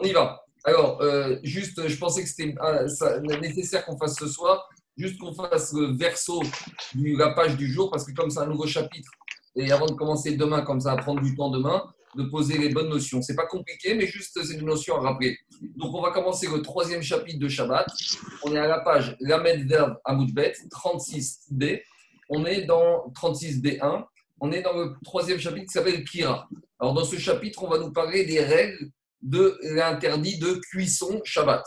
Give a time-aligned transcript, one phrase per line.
[0.00, 0.40] On y va.
[0.64, 5.32] Alors, euh, juste, je pensais que c'était euh, nécessaire qu'on fasse ce soir, juste qu'on
[5.32, 6.42] fasse le verso
[6.94, 9.10] de la page du jour, parce que comme c'est un nouveau chapitre,
[9.56, 11.82] et avant de commencer demain, comme ça va prendre du temps demain,
[12.16, 13.22] de poser les bonnes notions.
[13.22, 15.36] C'est pas compliqué, mais juste c'est une notion à rappeler.
[15.76, 17.86] Donc on va commencer le troisième chapitre de Shabbat.
[18.44, 21.82] On est à la page Lamed Verbe Amoudbet, 36b.
[22.30, 24.04] On est dans 36b1.
[24.40, 26.48] On est dans le troisième chapitre qui s'appelle Kira.
[26.80, 28.90] Alors dans ce chapitre, on va nous parler des règles
[29.22, 31.64] de l'interdit de cuisson Shabbat.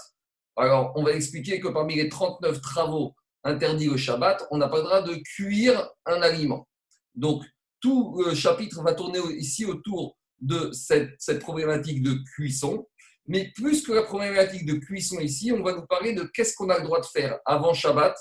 [0.56, 4.78] Alors on va expliquer que parmi les 39 travaux interdits au Shabbat, on n'a pas
[4.78, 6.68] le droit de cuire un aliment.
[7.16, 7.44] Donc
[7.80, 12.88] tout le chapitre va tourner ici autour de cette, problématique de cuisson.
[13.28, 16.70] Mais plus que la problématique de cuisson ici, on va nous parler de qu'est-ce qu'on
[16.70, 18.16] a le droit de faire avant Shabbat,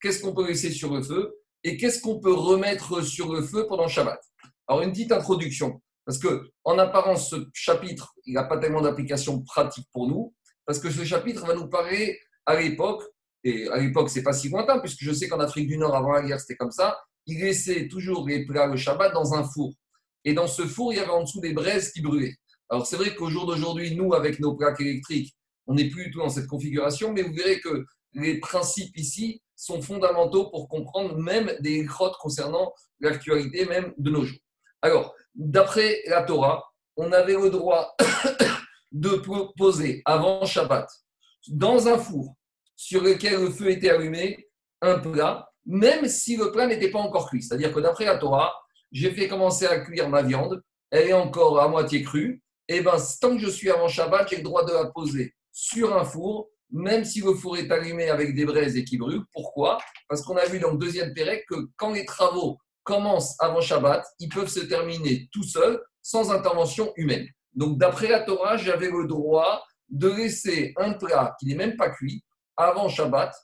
[0.00, 3.66] qu'est-ce qu'on peut laisser sur le feu et qu'est-ce qu'on peut remettre sur le feu
[3.66, 4.20] pendant Shabbat.
[4.68, 9.42] Alors, une petite introduction, parce que en apparence, ce chapitre, il n'a pas tellement d'application
[9.42, 10.34] pratique pour nous,
[10.66, 13.02] parce que ce chapitre va nous parler à l'époque,
[13.42, 16.12] et à l'époque, c'est pas si lointain, puisque je sais qu'en Afrique du Nord, avant
[16.12, 19.72] la guerre, c'était comme ça, ils laissaient toujours les plats le Shabbat dans un four.
[20.24, 22.34] Et dans ce four, il y avait en dessous des braises qui brûlaient.
[22.70, 25.34] Alors c'est vrai qu'au jour d'aujourd'hui, nous, avec nos plaques électriques,
[25.66, 27.84] on n'est plus du tout dans cette configuration, mais vous verrez que
[28.14, 34.24] les principes ici sont fondamentaux pour comprendre même des grottes concernant l'actualité même de nos
[34.24, 34.38] jours.
[34.82, 36.64] Alors, d'après la Torah,
[36.96, 37.94] on avait le droit
[38.92, 39.22] de
[39.56, 40.88] poser avant Shabbat
[41.48, 42.34] dans un four
[42.76, 44.48] sur lequel le feu était allumé
[44.80, 47.42] un plat, même si le plat n'était pas encore cuit.
[47.42, 48.54] C'est-à-dire que d'après la Torah,
[48.92, 52.96] j'ai fait commencer à cuire ma viande, elle est encore à moitié crue, et bien
[53.20, 56.48] tant que je suis avant Shabbat, j'ai le droit de la poser sur un four,
[56.70, 59.22] même si le four est allumé avec des braises et qui brûle.
[59.32, 59.78] Pourquoi?
[60.08, 64.06] Parce qu'on a vu dans le deuxième Pérec que quand les travaux commencent avant Shabbat,
[64.20, 67.26] ils peuvent se terminer tout seuls, sans intervention humaine.
[67.54, 71.90] Donc d'après la Torah, j'avais le droit de laisser un plat qui n'est même pas
[71.90, 72.22] cuit
[72.56, 73.34] avant Shabbat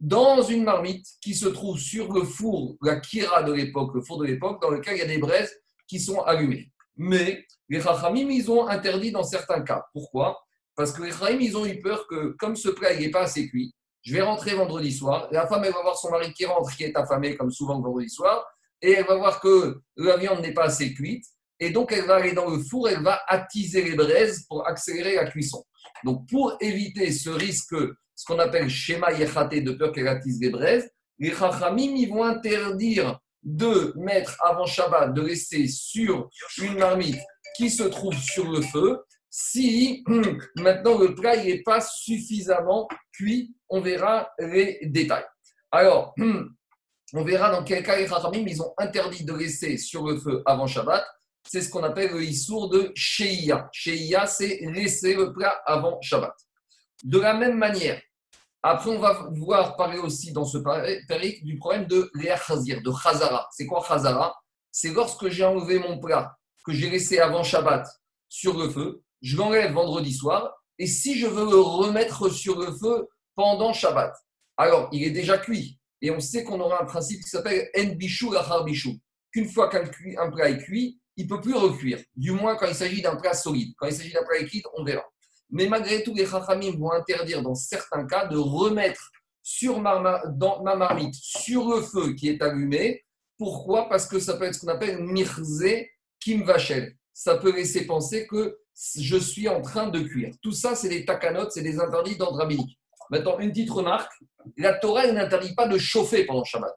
[0.00, 4.18] dans une marmite qui se trouve sur le four, la kira de l'époque, le four
[4.18, 5.52] de l'époque, dans lequel il y a des braises
[5.88, 6.70] qui sont allumées.
[6.96, 9.84] Mais les Chachamim, ils ont interdit dans certains cas.
[9.92, 10.38] Pourquoi?
[10.76, 13.48] Parce que les Chachamim, ils ont eu peur que, comme ce plat n'est pas assez
[13.48, 16.74] cuit, je vais rentrer vendredi soir, la femme, elle va voir son mari qui rentre,
[16.76, 18.46] qui est affamé, comme souvent vendredi soir,
[18.82, 21.24] et elle va voir que la viande n'est pas assez cuite,
[21.60, 25.16] et donc elle va aller dans le four, elle va attiser les braises pour accélérer
[25.16, 25.64] la cuisson.
[26.04, 27.74] Donc, pour éviter ce risque
[28.18, 30.90] ce qu'on appelle schéma yechate, de peur qu'elle attise des braises,
[31.20, 36.28] les chachamim, ils vont interdire de mettre avant Shabbat, de laisser sur
[36.60, 37.20] une marmite
[37.56, 38.98] qui se trouve sur le feu,
[39.30, 40.02] si
[40.56, 45.26] maintenant le plat n'est pas suffisamment cuit, on verra les détails.
[45.70, 46.14] Alors,
[47.14, 50.42] on verra dans quel cas les chachamim, ils ont interdit de laisser sur le feu
[50.46, 51.04] avant Shabbat.
[51.48, 53.68] C'est ce qu'on appelle le issour de Sheia.
[53.72, 56.34] Sheia, c'est laisser le plat avant Shabbat.
[57.04, 58.00] De la même manière,
[58.62, 60.58] après, on va voir parler aussi dans ce
[61.06, 62.10] périple du problème de
[62.46, 63.48] Khazir, de Khazara.
[63.52, 64.34] C'est quoi Khazara?
[64.72, 67.86] C'est lorsque j'ai enlevé mon plat que j'ai laissé avant Shabbat
[68.28, 72.72] sur le feu, je l'enlève vendredi soir, et si je veux le remettre sur le
[72.76, 74.12] feu pendant Shabbat,
[74.56, 75.78] alors il est déjà cuit.
[76.00, 78.96] Et on sait qu'on aura un principe qui s'appelle En Bishou Lachar Bishou.
[79.32, 79.84] Qu'une fois qu'un
[80.30, 81.98] plat est cuit, il ne peut plus recuire.
[82.16, 83.74] Du moins quand il s'agit d'un plat solide.
[83.76, 85.04] Quand il s'agit d'un plat liquide, on verra.
[85.50, 89.10] Mais malgré tout, les Chachamim vont interdire dans certains cas de remettre
[89.42, 93.04] sur ma, dans ma marmite, sur le feu qui est allumé.
[93.38, 93.88] Pourquoi?
[93.88, 95.64] Parce que ça peut être ce qu'on appelle mirze
[96.20, 96.94] kim vachel.
[97.14, 98.58] Ça peut laisser penser que
[98.96, 100.34] je suis en train de cuire.
[100.42, 102.78] Tout ça, c'est des takanot, c'est des interdits d'ordre rabbinique.
[103.10, 104.12] Maintenant, une petite remarque
[104.56, 106.74] la Torah n'interdit pas de chauffer pendant Shabbat.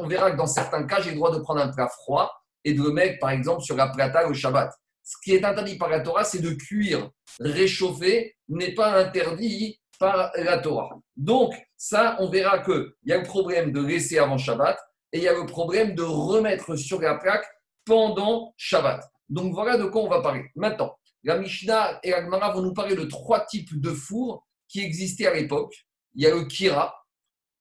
[0.00, 2.30] On verra que dans certains cas, j'ai le droit de prendre un plat froid
[2.64, 4.70] et de le mettre, par exemple, sur la plata au Shabbat.
[5.02, 7.10] Ce qui est interdit par la Torah, c'est de cuire.
[7.40, 10.90] Réchauffer n'est pas interdit par la Torah.
[11.16, 14.78] Donc, ça, on verra qu'il y a le problème de laisser avant Shabbat
[15.12, 17.46] et il y a le problème de remettre sur la plaque
[17.84, 19.02] pendant Shabbat.
[19.28, 20.44] Donc, voilà de quoi on va parler.
[20.56, 24.80] Maintenant, la Mishnah et la Gemara vont nous parler de trois types de fours qui
[24.80, 25.74] existaient à l'époque.
[26.14, 26.94] Il y a le Kira,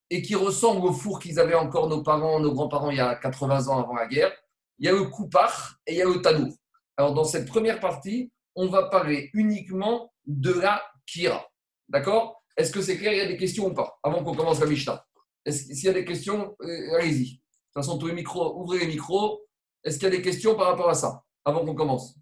[0.10, 3.16] et qui ressemble au four qu'ils avaient encore nos parents, nos grands-parents il y a
[3.16, 4.32] 80 ans avant la guerre.
[4.80, 6.54] Il y a le Koupar et il y a le Tanour.
[6.98, 11.48] Alors, dans cette première partie, on va parler uniquement de la Kira.
[11.88, 12.44] D'accord?
[12.58, 13.14] Est-ce que c'est clair?
[13.14, 14.00] Il y a des questions ou pas?
[14.04, 15.06] Avant qu'on commence la Mishnah.
[15.48, 17.24] S'il y a des questions, euh, allez-y.
[17.24, 19.46] De toute façon, tous les micros, ouvrez les micros.
[19.84, 21.24] Est-ce qu'il y a des questions par rapport à ça?
[21.46, 22.16] Avant qu'on commence.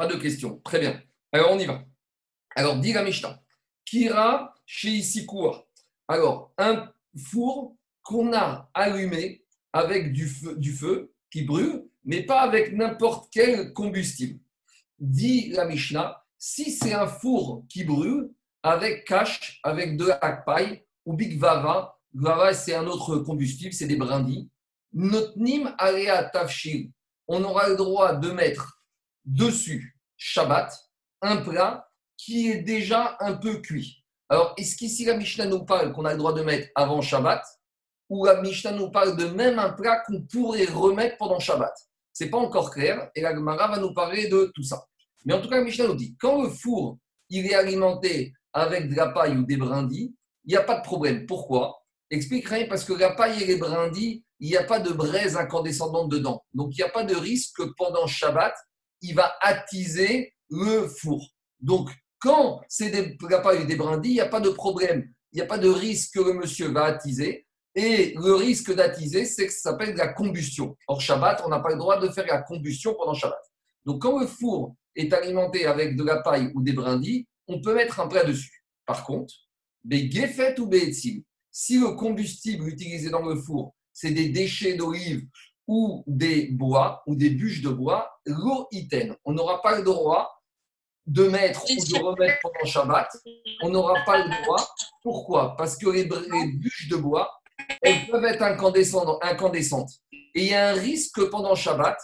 [0.00, 0.58] Pas de questions.
[0.64, 0.98] Très bien.
[1.30, 1.84] Alors, on y va.
[2.56, 3.38] Alors, dit la Mishnah.
[3.84, 5.02] Kira chez
[6.08, 6.90] Alors, un
[7.30, 9.44] four qu'on a allumé
[9.74, 14.40] avec du feu, du feu qui brûle mais pas avec n'importe quel combustible.
[14.98, 18.30] Dit la Mishnah, si c'est un four qui brûle,
[18.62, 23.86] avec cash, avec de la paille ou big vava, vava c'est un autre combustible, c'est
[23.86, 24.48] des brindilles.
[24.94, 26.90] Notnim alea tafshil,
[27.28, 28.79] on aura le droit de mettre
[29.24, 30.72] dessus Shabbat
[31.22, 34.04] un plat qui est déjà un peu cuit.
[34.28, 37.42] Alors, est-ce qu'ici la Mishnah nous parle qu'on a le droit de mettre avant Shabbat
[38.08, 41.72] ou la Mishnah nous parle de même un plat qu'on pourrait remettre pendant Shabbat?
[42.12, 44.84] C'est pas encore clair et la Gemara va nous parler de tout ça.
[45.24, 48.88] Mais en tout cas, la Mishnah nous dit quand le four il est alimenté avec
[48.88, 50.14] de la paille ou des brindilles,
[50.44, 51.26] il n'y a pas de problème.
[51.26, 51.82] Pourquoi?
[52.10, 55.36] Explique rien parce que la paille et les brindilles, il n'y a pas de braise
[55.36, 56.44] incandescente dedans.
[56.54, 58.54] Donc, il n'y a pas de risque que pendant Shabbat,
[59.02, 61.24] il va attiser le four.
[61.60, 65.10] Donc, quand c'est des, paille des brindilles, il n'y a pas de problème.
[65.32, 67.46] Il n'y a pas de risque que le monsieur va attiser.
[67.74, 70.76] Et le risque d'attiser, c'est que ça s'appelle la combustion.
[70.88, 73.40] Or, Shabbat, on n'a pas le droit de faire la combustion pendant Shabbat.
[73.84, 77.74] Donc, quand le four est alimenté avec de la paille ou des brindilles, on peut
[77.74, 78.64] mettre un plat dessus.
[78.84, 79.32] Par contre,
[79.84, 85.26] Begefet ou Beetzim, si le combustible utilisé dans le four, c'est des déchets d'olive
[85.70, 89.14] ou des bois ou des bûches de bois, l'eau iten.
[89.24, 90.28] On n'aura pas le droit
[91.06, 93.08] de mettre ou de remettre pendant Shabbat.
[93.62, 94.68] On n'aura pas le droit.
[95.00, 95.56] Pourquoi?
[95.56, 97.30] Parce que les, bûches de bois,
[97.82, 99.90] elles peuvent être incandescentes.
[100.34, 101.96] Et il y a un risque que pendant Shabbat,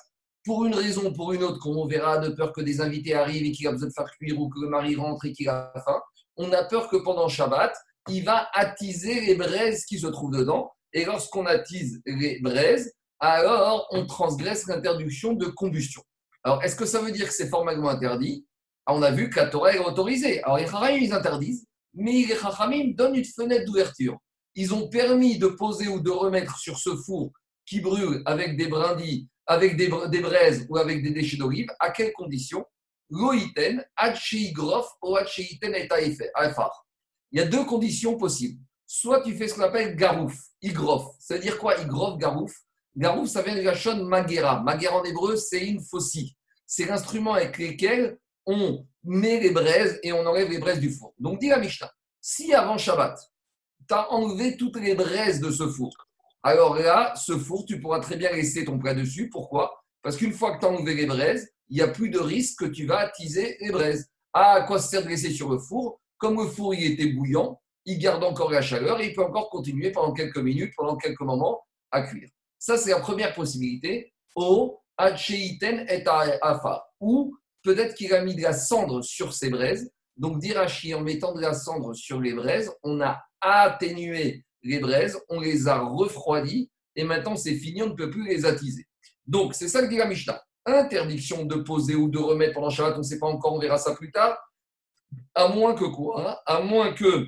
[0.45, 3.15] pour une raison ou pour une autre, comme on verra, de peur que des invités
[3.15, 5.49] arrivent et qu'il a besoin de faire cuire ou que le mari rentre et qu'il
[5.49, 6.01] a faim,
[6.37, 7.75] on a peur que pendant Shabbat,
[8.11, 10.71] il va attiser les braises qui se trouvent dedans.
[10.93, 16.03] Et lorsqu'on attise les braises, alors on transgresse l'interdiction de combustion.
[16.47, 18.47] Alors, est-ce que ça veut dire que c'est formellement interdit?
[18.87, 20.43] Ah, On a vu que la Torah est autorisée.
[20.45, 24.17] Alors, les Chachamim, ils interdisent, mais les Chachamim donnent une fenêtre d'ouverture.
[24.55, 27.33] Ils ont permis de poser ou de remettre sur ce four
[27.67, 32.13] qui brûle avec des brindilles, avec des, braises ou avec des déchets d'olive, à quelles
[32.13, 32.65] conditions?
[33.11, 33.85] Loïten,
[34.53, 36.19] grof ou et
[37.33, 38.61] Il y a deux conditions possibles.
[38.87, 41.17] Soit tu fais ce qu'on appelle garouf, igrof.
[41.19, 42.55] Ça veut dire quoi, igrof, garouf?
[42.96, 44.62] Garouf, ça vient de la chaîne magera.
[44.62, 46.34] Magera en hébreu, c'est une faucille.
[46.66, 51.14] C'est l'instrument avec lequel on met les braises et on enlève les braises du four.
[51.19, 51.90] Donc, dit la Mishnah,
[52.20, 53.19] si avant Shabbat,
[53.88, 55.90] tu as enlevé toutes les braises de ce four,
[56.43, 59.28] alors là, ce four, tu pourras très bien laisser ton plat dessus.
[59.28, 59.82] Pourquoi?
[60.00, 62.60] Parce qu'une fois que tu as enlevé les braises, il n'y a plus de risque
[62.60, 64.08] que tu vas attiser les braises.
[64.32, 66.00] Ah, à quoi sert de laisser sur le four?
[66.19, 69.50] Comme le four il était bouillant, il garde encore la chaleur et il peut encore
[69.50, 72.28] continuer pendant quelques minutes, pendant quelques moments à cuire.
[72.58, 74.12] Ça, c'est la première possibilité.
[74.37, 74.79] Ou
[77.62, 79.93] peut-être qu'il a mis de la cendre sur ses braises.
[80.17, 85.19] Donc, d'Irachi, en mettant de la cendre sur les braises, on a atténué les braises,
[85.29, 88.87] on les a refroidies et maintenant c'est fini, on ne peut plus les attiser.
[89.26, 90.43] Donc, c'est ça que dit la Mishnah.
[90.64, 93.79] Interdiction de poser ou de remettre pendant Shabbat, on ne sait pas encore, on verra
[93.79, 94.37] ça plus tard.
[95.35, 96.43] À moins que quoi?
[96.47, 97.26] À moins que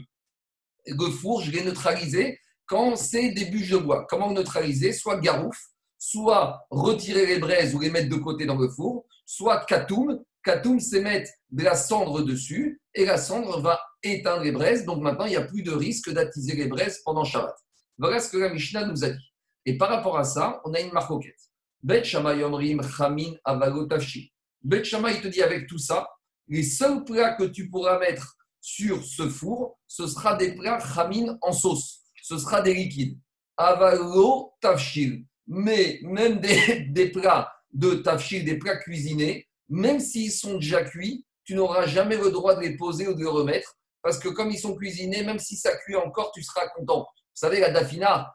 [0.86, 4.06] le four, je l'ai neutralisé quand c'est des bûches de bois.
[4.08, 4.92] Comment neutraliser?
[4.92, 5.58] Soit garouf,
[5.98, 10.22] soit retirer les braises ou les mettre de côté dans le four, soit katoum.
[10.44, 14.84] Katoum, c'est mettre de la cendre dessus et la cendre va éteindre les braises.
[14.84, 17.56] Donc maintenant, il n'y a plus de risque d'attiser les braises pendant Shabbat.
[17.96, 19.32] Voilà ce que la Mishnah nous a dit.
[19.64, 21.40] Et par rapport à ça, on a une marcoquette.
[21.82, 24.32] Bet Yomrim Chamin Avalotashi.
[24.62, 26.06] Bet il te dit avec tout ça,
[26.48, 31.36] les seuls plats que tu pourras mettre sur ce four, ce sera des plats Chamin
[31.42, 33.18] en sauce ce sera des liquides.
[33.56, 35.24] Avalo tafshil.
[35.46, 36.40] Mais même
[36.90, 42.18] des, plats de tafshil, des plats cuisinés, même s'ils sont déjà cuits, tu n'auras jamais
[42.18, 43.78] le droit de les poser ou de les remettre.
[44.02, 47.00] Parce que comme ils sont cuisinés, même si ça cuit encore, tu seras content.
[47.00, 48.34] Vous savez, la dafina,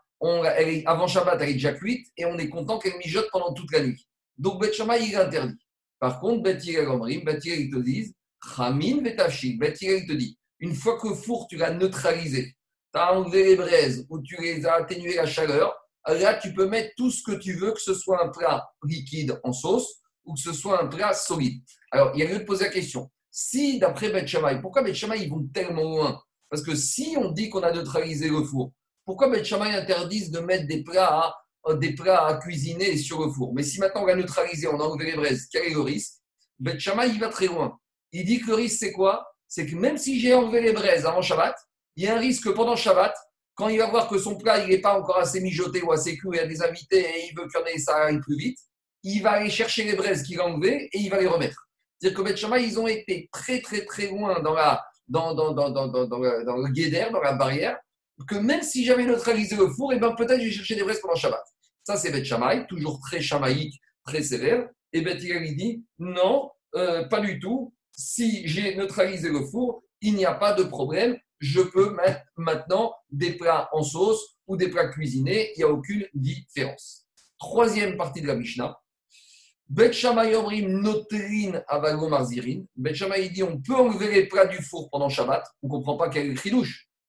[0.88, 3.86] avant Shabbat, elle est déjà cuite et on est content qu'elle mijote pendant toute la
[3.86, 4.08] nuit.
[4.40, 5.60] Donc, Bet il est interdit.
[6.00, 8.16] Par contre, Bet Yirel Bet ils te disent,
[8.56, 9.02] Chamin.
[9.02, 9.16] Bet
[9.82, 12.56] il te dit, une fois que le four, tu l'as neutralisé,
[12.94, 15.76] tu as enlevé les braises ou tu les as atténué la chaleur,
[16.08, 19.40] là, tu peux mettre tout ce que tu veux, que ce soit un plat liquide
[19.44, 21.64] en sauce ou que ce soit un plat solide.
[21.92, 23.10] Alors, il y a lieu de poser la question.
[23.32, 26.22] Si, d'après Beth pourquoi Beth ils vont tellement loin?
[26.50, 28.72] Parce que si on dit qu'on a neutralisé le four,
[29.06, 31.34] pourquoi Beth interdisent de mettre des plats,
[31.66, 33.54] à, des plats à cuisiner sur le four?
[33.54, 36.14] Mais si maintenant on a neutralisé, on a enlevé les braises, quel est le risque?
[36.60, 37.78] Beth il va très loin.
[38.12, 39.28] Il dit que le risque, c'est quoi?
[39.48, 41.56] C'est que même si j'ai enlevé les braises avant Shabbat,
[41.96, 43.16] il y a un risque que pendant Shabbat,
[43.56, 46.30] quand il va voir que son plat n'est pas encore assez mijoté ou assez cuit,
[46.34, 48.58] il y a des invités et il veut que ça aille plus vite,
[49.04, 51.68] il va aller chercher les braises qu'il a enlevées et il va les remettre.
[52.00, 55.70] C'est-à-dire que Beth ils ont été très très très loin dans, la, dans, dans, dans,
[55.70, 57.78] dans, le guédère, dans la barrière,
[58.28, 61.00] que même si j'avais neutralisé le four, eh ben peut-être je vais chercher des braises
[61.00, 61.44] pendant Shabbat.
[61.84, 64.68] Ça, c'est Beth toujours très chamaïque, très sévère.
[64.94, 67.74] Et Beth il dit non, euh, pas du tout.
[67.92, 71.18] Si j'ai neutralisé le four, il n'y a pas de problème.
[71.44, 75.52] Je peux mettre maintenant des plats en sauce ou des plats cuisinés.
[75.54, 77.06] Il n'y a aucune différence.
[77.38, 78.80] Troisième partie de la Mishnah.
[79.68, 82.64] Bet Omrim Notrin Avago Marzirin.
[82.78, 82.94] Bet
[83.34, 85.46] dit on peut enlever les plats du four pendant Shabbat.
[85.62, 86.64] On ne comprend pas quel est le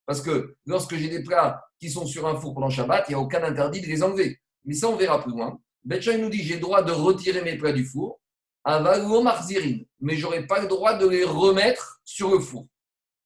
[0.05, 3.15] Parce que lorsque j'ai des plats qui sont sur un four pendant Shabbat, il n'y
[3.15, 4.41] a aucun interdit de les enlever.
[4.65, 5.61] Mais ça, on verra plus loin.
[5.85, 8.19] Bet nous dit j'ai le droit de retirer mes plats du four.
[8.65, 9.79] Avago Marzirin.
[10.01, 12.67] Mais je n'aurai pas le droit de les remettre sur le four.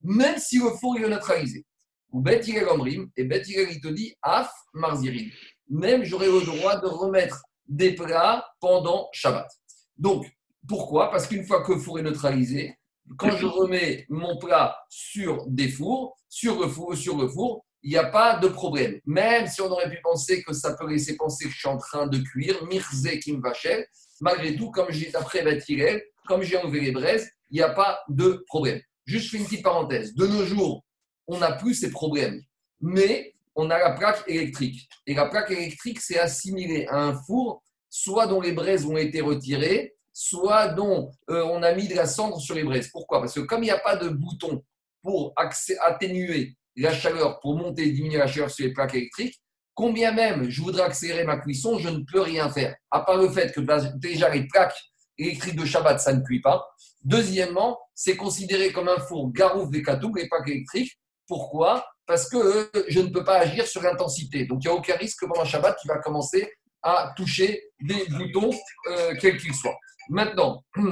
[0.02, 1.64] Même si le four est neutralisé.
[2.10, 2.40] Ou Bet.
[2.46, 5.28] Et Bet il te dit Af Marzirin.
[5.68, 9.48] Même j'aurai le droit de remettre des plats pendant Shabbat.
[9.96, 10.26] Donc,
[10.66, 11.10] pourquoi?
[11.10, 12.74] Parce qu'une fois que le four est neutralisé,
[13.16, 17.90] quand je remets mon plat sur des fours, sur le four, sur le four, il
[17.90, 19.00] n'y a pas de problème.
[19.06, 21.78] Même si on aurait pu penser que ça peut laisser penser que je suis en
[21.78, 23.86] train de cuire, Mirze Kim Vachel,
[24.20, 28.00] malgré tout, comme j'ai après Batirel, comme j'ai enlevé les braises, il n'y a pas
[28.08, 28.80] de problème.
[29.08, 30.14] Juste une petite parenthèse.
[30.14, 30.84] De nos jours,
[31.28, 32.42] on n'a plus ces problèmes.
[32.82, 34.86] Mais on a la plaque électrique.
[35.06, 39.22] Et la plaque électrique, c'est assimilé à un four, soit dont les braises ont été
[39.22, 42.90] retirées, soit dont euh, on a mis de la cendre sur les braises.
[42.92, 43.20] Pourquoi?
[43.20, 44.62] Parce que comme il n'y a pas de bouton
[45.02, 49.40] pour atténuer la chaleur, pour monter et diminuer la chaleur sur les plaques électriques,
[49.72, 52.76] combien même je voudrais accélérer ma cuisson, je ne peux rien faire.
[52.90, 53.60] À part le fait que
[53.96, 54.76] déjà les plaques
[55.18, 56.66] électriques de Shabbat, ça ne cuit pas.
[57.04, 60.98] Deuxièmement, c'est considéré comme un four garouf des les plaques électriques.
[61.26, 61.86] Pourquoi?
[62.06, 64.46] Parce que euh, je ne peux pas agir sur l'intensité.
[64.46, 66.50] Donc, il n'y a aucun risque que pendant Shabbat, tu vas commencer
[66.82, 68.50] à toucher des boutons,
[68.90, 69.76] euh, quels qu'ils soient.
[70.08, 70.64] Maintenant,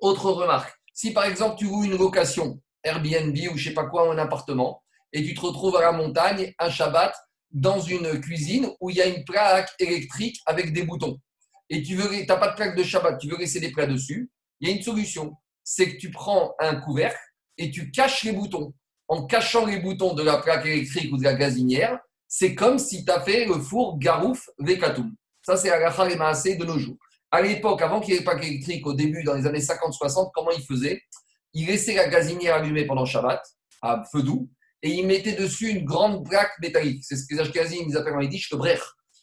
[0.00, 0.72] autre remarque.
[0.94, 4.82] Si par exemple, tu loues une location, Airbnb ou je sais pas quoi, un appartement,
[5.12, 7.14] et tu te retrouves à la montagne, un Shabbat,
[7.50, 11.18] dans une cuisine où il y a une plaque électrique avec des boutons,
[11.70, 14.30] et tu veux, n'as pas de plaque de Shabbat, tu veux laisser des plats dessus,
[14.60, 15.34] il y a une solution.
[15.64, 17.18] C'est que tu prends un couvercle
[17.58, 18.72] et tu caches les boutons
[19.08, 23.04] en cachant les boutons de la plaque électrique ou de la gazinière, c'est comme si
[23.04, 25.14] tu fait le four Garouf Vekatum.
[25.42, 26.96] Ça, c'est Agacha et Maasé de nos jours.
[27.30, 30.50] À l'époque, avant qu'il n'y ait pas électrique, au début, dans les années 50-60, comment
[30.50, 31.00] il faisait
[31.54, 33.42] Il laissait la gazinière allumée pendant Shabbat,
[33.82, 34.50] à feu doux,
[34.82, 37.04] et il mettait dessus une grande plaque métallique.
[37.04, 38.80] C'est ce que les Ashkenazim ils appellent en yiddish le brech.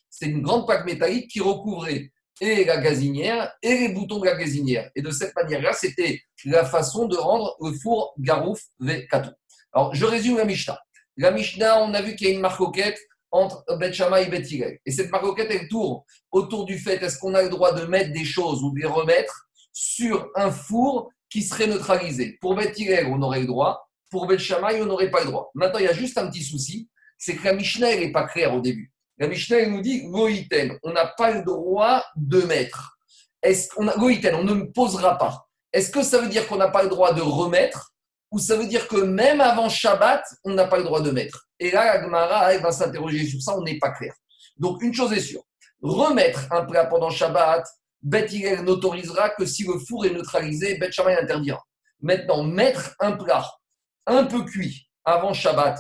[0.10, 4.36] C'est une grande plaque métallique qui recouvrait et la gazinière et les boutons de la
[4.36, 4.90] gazinière.
[4.96, 9.34] Et de cette manière-là, c'était la façon de rendre le four Garouf Vekatum.
[9.74, 10.80] Alors, je résume la Mishnah.
[11.18, 13.00] La Mishnah, on a vu qu'il y a une marcoquette
[13.32, 17.42] entre Bet et Bet Et cette marcoquette, elle tourne autour du fait est-ce qu'on a
[17.42, 21.68] le droit de mettre des choses ou de les remettre sur un four qui serait
[21.68, 22.38] neutralisé?
[22.42, 22.74] Pour Bet
[23.08, 23.90] on aurait le droit.
[24.12, 24.38] Pour Bet
[24.82, 25.50] on n'aurait pas le droit.
[25.56, 26.90] Maintenant, il y a juste un petit souci
[27.24, 28.92] c'est que la Mishnah, elle n'est pas claire au début.
[29.24, 32.98] La Mishnah, nous dit Goïten, on n'a pas le droit de mettre.
[33.42, 35.48] Est-ce Goïten, on ne posera pas.
[35.72, 37.94] Est-ce que ça veut dire qu'on n'a pas le droit de remettre
[38.32, 41.48] ou ça veut dire que même avant Shabbat, on n'a pas le droit de mettre?
[41.58, 44.14] Et là, la Gemara va s'interroger sur ça, on n'est pas clair.
[44.58, 45.44] Donc, une chose est sûre,
[45.82, 47.66] remettre un plat pendant Shabbat,
[48.02, 48.28] Bet
[48.62, 51.64] n'autorisera que si le four est neutralisé, Bet Shammai interdira.
[52.02, 53.50] Maintenant, mettre un plat
[54.06, 55.80] un peu cuit avant Shabbat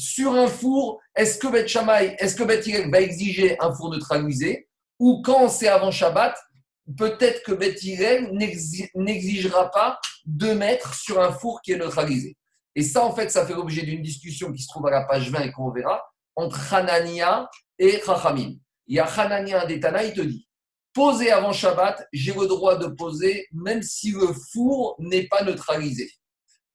[0.00, 1.66] sur un four, est-ce que Bet
[2.18, 6.36] est-ce que Bet va exiger un four neutralisé ou quand c'est avant Shabbat,
[6.96, 7.82] peut-être que Beth
[8.94, 12.36] n'exigera pas de mettre sur un four qui est neutralisé.
[12.74, 15.30] Et ça, en fait, ça fait l'objet d'une discussion qui se trouve à la page
[15.30, 16.02] 20 et qu'on verra
[16.36, 18.56] entre Hanania et Chachamim.
[18.86, 20.46] Il y a Hanania des Tana, il te dit
[20.92, 26.10] poser avant Shabbat, j'ai le droit de poser même si le four n'est pas neutralisé.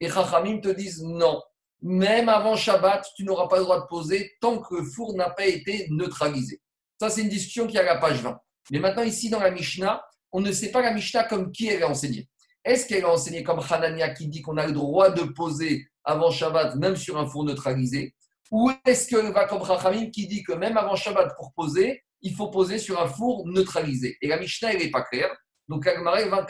[0.00, 1.42] Et Chachamim te disent non,
[1.82, 5.30] même avant Shabbat, tu n'auras pas le droit de poser tant que le four n'a
[5.30, 6.60] pas été neutralisé.
[6.98, 8.38] Ça, c'est une discussion qui est à la page 20.
[8.70, 10.02] Mais maintenant, ici, dans la Mishnah,
[10.32, 12.28] on ne sait pas la Mishnah comme qui elle est enseignée.
[12.64, 16.30] Est-ce qu'elle est enseignée comme Hanania qui dit qu'on a le droit de poser avant
[16.30, 18.14] Shabbat, même sur un four neutralisé?
[18.50, 22.34] Ou est-ce qu'elle va comme Chachamim qui dit que même avant Shabbat, pour poser, il
[22.34, 24.16] faut poser sur un four neutralisé?
[24.20, 25.30] Et la Mishnah, elle n'est pas claire.
[25.68, 26.46] Donc, Agmaré va,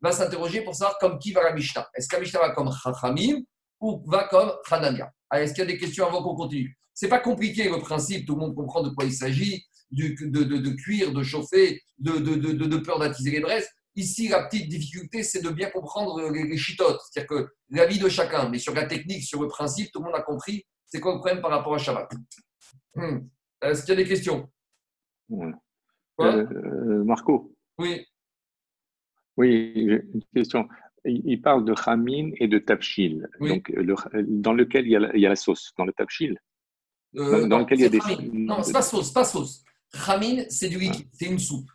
[0.00, 1.88] va s'interroger pour savoir comme qui va la Mishnah.
[1.94, 3.40] Est-ce que la Mishnah va comme Chachamim
[3.80, 6.76] ou va comme Hanania Est-ce qu'il y a des questions avant qu'on continue?
[6.94, 10.70] C'est pas compliqué le principe, tout le monde comprend de quoi il s'agit de, de,
[10.70, 13.68] cuire, de chauffer, de, peur d'attiser les braises.
[13.96, 17.98] Ici, la petite difficulté, c'est de bien comprendre les, les chitotes, c'est-à-dire que la vie
[17.98, 21.00] de chacun, mais sur la technique, sur le principe, tout le monde a compris c'est
[21.00, 22.10] quoi le problème par rapport à Shabbat?
[22.94, 23.18] Hmm.
[23.62, 24.50] Est-ce qu'il y a des questions?
[25.30, 25.52] Euh,
[26.20, 27.54] euh, Marco?
[27.78, 28.06] Oui.
[29.36, 30.66] Oui, une question.
[31.04, 33.72] Il parle de Khamin et de Tabshil, donc
[34.28, 36.38] dans lequel il y, a, il y, a, la sauce, dans le Tabshil.
[37.16, 38.00] Euh, dans, lequel il y a des.
[38.32, 39.62] Non, c'est pas sauce, pas sauce.
[39.94, 41.70] Chamin, c'est du liquide, c'est une soupe.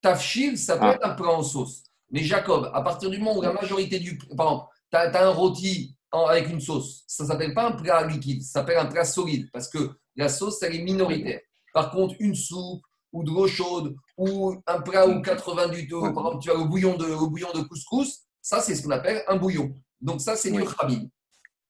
[0.00, 0.94] Tafshil, ça peut ah.
[0.94, 1.82] être un plat en sauce.
[2.10, 4.18] Mais Jacob, à partir du moment où la majorité du.
[4.36, 8.06] Par exemple, tu as, un rôti avec une sauce, ça ne s'appelle pas un plat
[8.06, 11.40] liquide, ça s'appelle un plat solide parce que la sauce, elle est minoritaire.
[11.72, 16.00] Par contre, une soupe ou de l'eau chaude ou un plat ou 80 du tout,
[16.00, 19.22] par exemple, tu as le bouillon de, bouillon de couscous, ça, c'est ce qu'on appelle
[19.26, 19.74] un bouillon.
[20.02, 21.08] Donc, ça, c'est du khabib.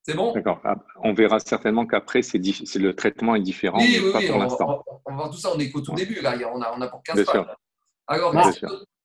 [0.02, 0.32] C'est bon?
[0.32, 0.60] D'accord.
[0.64, 3.78] Ah, on verra certainement qu'après, c'est le traitement est différent.
[3.78, 4.30] Oui, oui, oui.
[4.32, 4.82] On, va
[5.14, 5.50] voir tout ça.
[5.54, 6.20] On est qu'au tout début.
[6.20, 6.36] Là.
[6.52, 7.46] On a, on a pour 15 pages.
[8.08, 8.34] Alors,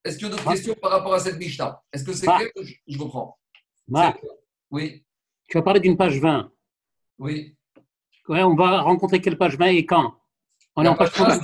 [0.03, 2.49] est-ce qu'il y a d'autres questions par rapport à cette Mishnah Est-ce que c'est clair?
[2.55, 3.37] Que je, reprends
[4.71, 5.05] Oui.
[5.47, 6.51] Tu as parlé d'une page 20.
[7.19, 7.55] Oui.
[8.27, 10.15] Ouais, on va rencontrer quelle page 20 et quand?
[10.75, 11.43] On est en page 30.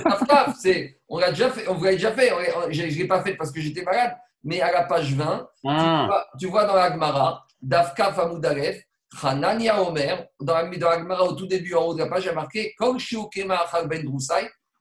[1.08, 1.68] On l'a déjà fait.
[1.68, 2.32] On vous l'a déjà fait.
[2.70, 4.18] Je ne l'ai pas fait parce que j'étais malade.
[4.46, 6.24] Mais à la page 20, ah.
[6.38, 8.80] tu, vois, dans la Gemara, Dafka Famoudaref,
[9.20, 12.26] Hanania Omer, dans la, dans Gemara, au tout début, en haut de la page, il
[12.26, 14.08] y a marqué ben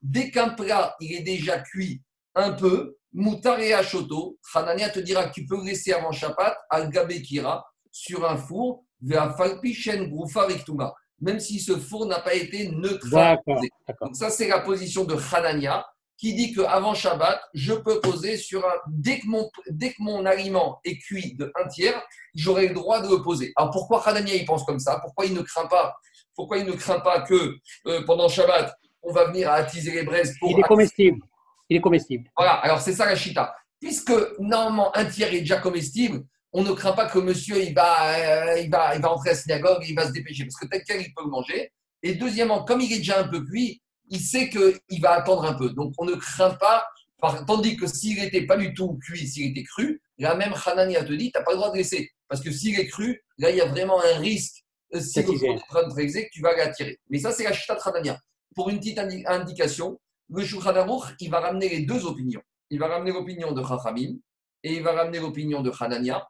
[0.04, 2.04] Dès qu'un plat il est déjà cuit
[2.36, 7.66] un peu, Moutare Achoto, Hanania te dira que tu peux laisser avant Shabbat, al Gabekira,
[7.92, 13.72] sur un four, vers Falpichen Groufa Riktuma, même si ce four n'a pas été neutralisé.
[14.00, 15.84] Donc, ça, c'est la position de Hanania
[16.18, 18.74] qui dit qu'avant Shabbat, je peux poser sur un.
[18.88, 22.02] Dès que mon, dès que mon aliment est cuit de un tiers,
[22.34, 23.52] j'aurai le droit de le poser.
[23.56, 25.00] Alors pourquoi Hanania il pense comme ça?
[25.02, 25.96] Pourquoi il ne craint pas?
[26.36, 27.56] Pourquoi il ne craint pas que
[27.88, 30.52] euh, pendant Shabbat, on va venir à attiser les braises pour.
[30.52, 31.22] Il est comestible.
[31.70, 32.30] Il est comestible.
[32.38, 33.54] Voilà, alors c'est ça la chita.
[33.80, 38.54] Puisque normalement un tiers est déjà comestible, on ne craint pas que monsieur il va,
[38.54, 40.46] euh, il va, il va entrer à la synagogue il va se dépêcher.
[40.46, 41.72] Parce que tel quel il peut le manger.
[42.04, 45.54] Et deuxièmement, comme il est déjà un peu cuit, il sait qu'il va attendre un
[45.54, 45.70] peu.
[45.70, 46.88] Donc, on ne craint pas.
[47.48, 51.04] Tandis que s'il n'était pas du tout cuit, s'il était cru, la même Hanani a
[51.04, 52.12] te dit, tu n'as pas le droit de laisser.
[52.28, 55.44] Parce que s'il est cru, là, il y a vraiment un risque, euh, si le
[55.44, 57.00] est en train de que tu vas l'attirer.
[57.10, 58.20] Mais ça, c'est la Shita Hanania.
[58.56, 60.74] Pour une petite indication, le Shulchan
[61.20, 62.42] il va ramener les deux opinions.
[62.70, 64.18] Il va ramener l'opinion de Chachamim
[64.64, 66.28] et il va ramener l'opinion de Hanania.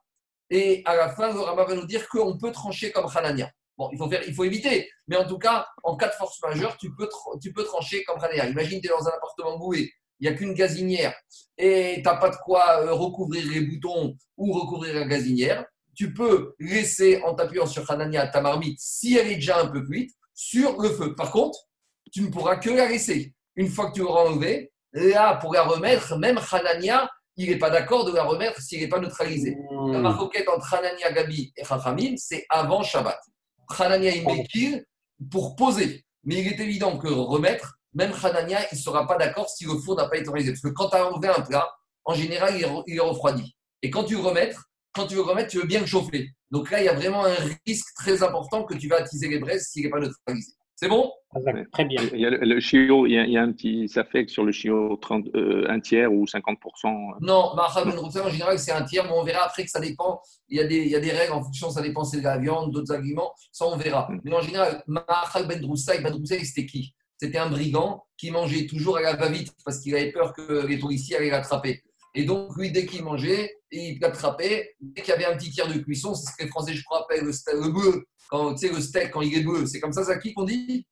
[0.49, 3.51] Et à la fin, le Rama va nous dire qu'on peut trancher comme Hanania.
[3.77, 6.41] Bon, il faut, faire, il faut éviter, mais en tout cas, en cas de force
[6.41, 7.09] majeure, tu peux,
[7.41, 8.47] tu peux trancher comme Khanéa.
[8.47, 11.13] Imagine, tu es dans un appartement boué, il n'y a qu'une gazinière
[11.57, 15.65] et tu n'as pas de quoi euh, recouvrir les boutons ou recouvrir la gazinière.
[15.93, 19.81] Tu peux laisser, en t'appuyant sur Hanania, ta marmite, si elle est déjà un peu
[19.81, 21.15] cuite, sur le feu.
[21.15, 21.57] Par contre,
[22.11, 23.33] tu ne pourras que la laisser.
[23.55, 27.69] Une fois que tu auras enlevé, là, pour la remettre, même Hanania, il n'est pas
[27.69, 29.57] d'accord de la remettre s'il n'est pas neutralisé.
[29.71, 30.29] La La hmm.
[30.53, 33.19] entre Hanania, Gabi et Chachamim, c'est avant Shabbat.
[33.69, 34.85] Hanania il
[35.31, 36.05] pour poser.
[36.23, 39.77] Mais il est évident que remettre, même Hanania, il ne sera pas d'accord si le
[39.77, 40.51] four n'a pas été réalisé.
[40.51, 41.69] Parce que quand tu as enlevé un plat,
[42.03, 42.55] en général,
[42.87, 43.55] il est refroidi.
[43.81, 46.29] Et quand tu veux remettre, quand tu veux remettre, tu veux bien le chauffer.
[46.51, 49.39] Donc là, il y a vraiment un risque très important que tu vas attiser les
[49.39, 50.53] braises s'il n'est pas neutralisé.
[50.75, 51.11] C'est bon?
[51.71, 52.01] Très bien.
[52.13, 54.51] Il y a le, chiot, il y a, un petit, ça fait que sur le
[54.51, 57.17] chiot 30, euh, un tiers ou 50%.
[57.21, 60.21] Non, en général, c'est un tiers, mais on verra après que ça dépend.
[60.49, 62.23] Il y a des, il y a des règles en fonction, ça dépend c'est de
[62.23, 64.09] la viande, d'autres aliments, ça on verra.
[64.09, 64.19] Hmm.
[64.23, 66.93] Mais en général, Mahal Ben Droussaï, Ben c'était qui?
[67.17, 70.77] C'était un brigand qui mangeait toujours à la va-vite parce qu'il avait peur que les
[70.77, 71.81] touristes allaient l'attraper.
[72.13, 74.75] Et donc, lui, dès qu'il mangeait, il l'attrapait.
[74.79, 76.83] Dès qu'il y avait un petit tiers de cuisson, c'est ce que les Français, je
[76.83, 78.05] crois, appellent le, le bleu.
[78.29, 80.85] Quand, tu sais, le steak, quand il est bleu, c'est comme ça, qui qu'on dit?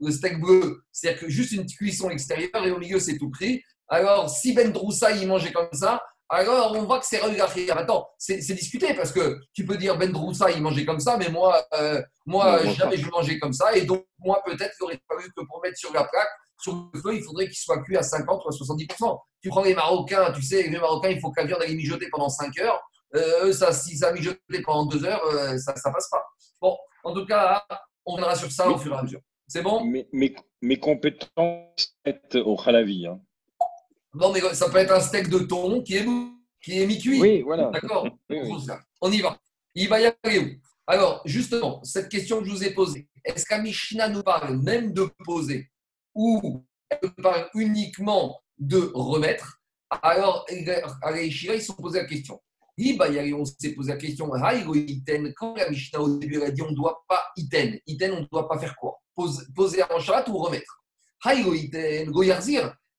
[0.00, 0.82] Le steak bleu.
[0.90, 3.62] C'est-à-dire que juste une cuisson extérieure et au milieu, c'est tout pris.
[3.88, 7.68] Alors, si Ben Droussa, il mangeait comme ça, alors on voit que c'est regardé.
[7.70, 11.28] Attends, c'est discuté parce que tu peux dire Ben Droussa, il mangeait comme ça, mais
[11.28, 13.76] moi, euh, moi jamais je mangeais comme ça.
[13.76, 17.00] Et donc, moi, peut-être, il aurait fallu que pour mettre sur la plaque, sur le
[17.00, 19.18] feu, il faudrait qu'il soit cuit à 50 ou à 70%.
[19.42, 22.08] Tu prends les Marocains, tu sais, les Marocains, il faut que la viande aille mijoter
[22.08, 22.80] pendant 5 heures.
[23.14, 26.24] Euh, ça, si ça a mijoté pendant 2 heures, euh, ça ne passe pas.
[26.60, 27.62] Bon, en tout cas,
[28.06, 29.20] on viendra sur ça au fur et à mesure.
[29.46, 29.84] C'est bon?
[29.84, 30.08] Mes,
[30.62, 31.96] mes, compétences
[32.34, 33.06] au halavi.
[33.06, 33.20] Hein.
[34.14, 36.06] Non, mais ça peut être un steak de thon qui est,
[36.62, 37.20] qui est mi-cuit.
[37.20, 37.70] Oui, voilà.
[37.70, 38.08] D'accord?
[39.00, 39.38] On y va.
[39.74, 40.48] Il va y aller où
[40.86, 44.92] Alors, justement, cette question que je vous ai posée, est-ce qu'à Mishnah nous parle même
[44.92, 45.70] de poser
[46.14, 50.46] ou elle parle uniquement de remettre, alors
[51.02, 52.40] à l'Eshira, ils se sont posés la question.
[53.34, 54.28] On s'est posé la question,
[55.36, 58.26] quand la Mishnah au début a dit on ne doit pas iten, iten on ne
[58.26, 59.00] doit pas faire quoi?
[59.54, 60.82] Poser en chat ou remettre.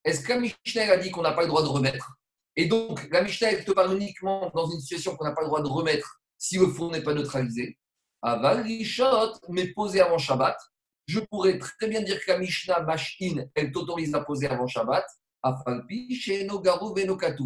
[0.04, 2.14] Est-ce que la Mishnah a dit qu'on n'a pas le droit de remettre?
[2.56, 5.62] Et donc la Mishnah te parle uniquement dans une situation qu'on n'a pas le droit
[5.62, 7.78] de remettre si le four n'est pas neutralisé.
[8.22, 8.64] Aval
[9.50, 10.56] mais poser avant Shabbat,
[11.06, 15.04] je pourrais très bien dire que la Mishnah Mashin, elle t'autorise à poser avant Shabbat,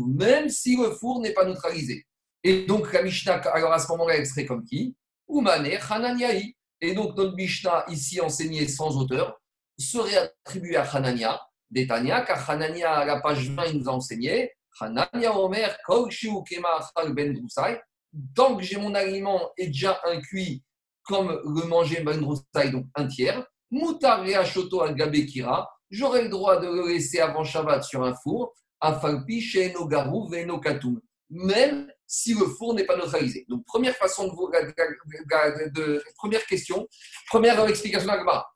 [0.07, 2.07] même si le four n'est pas neutralisé.
[2.45, 4.97] Et donc la Mishnah, alors à ce moment-là, elle serait comme qui?
[5.29, 6.55] Umane Hananiaï.
[6.81, 9.41] Et donc notre Mishnah, ici enseignée sans auteur,
[9.79, 11.41] serait attribuée à Hanania.
[11.71, 15.77] d'Etania, car Hanania, à la page 20, il nous a enseigné Hanania Omer,
[17.11, 17.49] Ben
[18.35, 20.63] Tant que j'ai mon aliment est déjà un cuit,
[21.03, 24.97] comme le manger Ben Droussaï, donc un tiers, Moutar Shoto al
[25.27, 30.29] Kira, j'aurai le droit de le laisser avant Shabbat sur un four, Afalpi, Sheno Garou,
[30.29, 31.01] Veno Katoum.
[31.31, 33.45] Même si le four n'est pas neutralisé.
[33.49, 36.89] Donc, première façon de, première question,
[37.29, 38.47] première explication la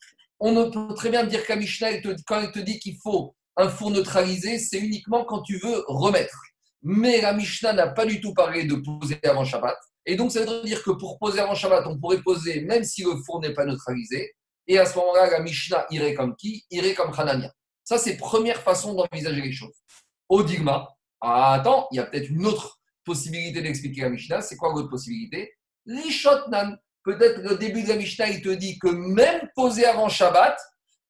[0.40, 3.90] On peut très bien dire qu'à Mishnah, quand elle te dit qu'il faut un four
[3.90, 6.40] neutralisé, c'est uniquement quand tu veux remettre.
[6.82, 9.76] Mais la Mishnah n'a pas du tout parlé de poser avant Shabbat.
[10.06, 13.04] Et donc, ça veut dire que pour poser avant Shabbat, on pourrait poser même si
[13.04, 14.34] le four n'est pas neutralisé.
[14.66, 16.64] Et à ce moment-là, la Mishnah irait comme qui?
[16.70, 17.52] Irait comme Hanania.
[17.84, 19.74] Ça, c'est première façon d'envisager les choses.
[20.28, 20.88] Au Digma,
[21.20, 24.40] ah, attends, il y a peut-être une autre possibilité d'expliquer la Mishnah.
[24.42, 25.52] C'est quoi votre possibilité?
[25.86, 26.76] Lishotnan.
[27.04, 30.56] Peut-être le début de la Mishnah, il te dit que même poser avant Shabbat,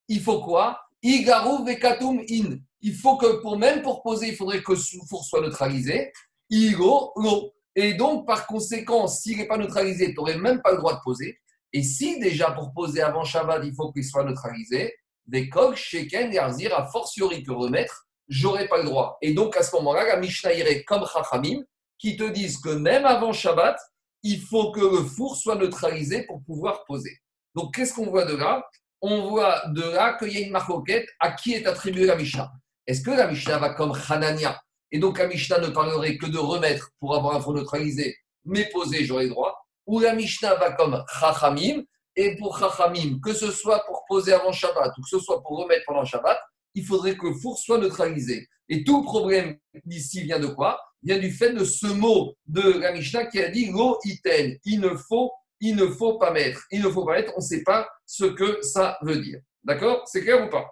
[0.09, 0.81] il faut quoi?
[1.03, 2.57] Igaru vekatum in.
[2.81, 4.75] Il faut que pour même pour poser, il faudrait que
[5.09, 6.13] four soit neutralisé.
[6.51, 7.53] Igo lo.
[7.75, 11.01] Et donc, par conséquent, s'il n'est pas neutralisé, tu n'aurais même pas le droit de
[11.03, 11.39] poser.
[11.73, 14.95] Et si déjà pour poser avant Shabbat, il faut qu'il soit neutralisé,
[15.27, 19.17] des coques, sheken, yarzir, a fortiori que remettre, j'aurais pas le droit.
[19.23, 21.63] Et donc à ce moment-là, la Mishnah irait comme Chachamim,
[22.03, 23.79] qui te disent que même avant Shabbat,
[24.25, 27.17] il faut que le four soit neutralisé pour pouvoir poser.
[27.55, 28.63] Donc qu'est-ce qu'on voit de là?
[29.01, 32.51] On voit de là qu'il y a une marquette à qui est attribuée la Mishnah.
[32.89, 34.61] Est-ce que la Mishnah va comme Hanania?
[34.91, 38.69] Et donc la Mishnah ne parlerait que de remettre pour avoir un four neutralisé, mais
[38.71, 41.83] poser, j'aurais droit ou la Mishnah va comme Chachamim,
[42.17, 45.59] et pour Chachamim, que ce soit pour poser avant Shabbat ou que ce soit pour
[45.59, 46.39] remettre pendant Shabbat,
[46.75, 48.49] il faudrait que le four soit neutralisé.
[48.69, 49.59] Et tout le problème
[49.89, 50.81] ici vient de quoi?
[51.03, 54.81] Vient du fait de ce mot de la Mishnah qui a dit Lo iten, il
[54.81, 56.65] ne faut, il ne faut pas mettre.
[56.71, 59.41] Il ne faut pas mettre, on ne sait pas ce que ça veut dire.
[59.63, 60.07] D'accord?
[60.07, 60.67] C'est clair ou pas?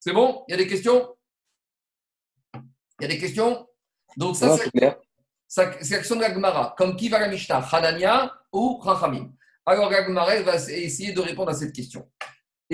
[0.00, 0.44] C'est bon?
[0.48, 1.14] Il y a des questions?
[2.54, 3.66] Il y a des questions?
[4.16, 4.96] Donc ça, c'est clair
[5.52, 6.74] c'est l'action de la Gemara.
[6.78, 7.58] Comme qui va la Mishnah?
[7.58, 9.32] Hanania ou Rachamim?
[9.66, 12.10] Alors la Gemara va essayer de répondre à cette question.